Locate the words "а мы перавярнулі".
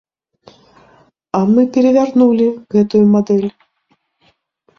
1.39-2.47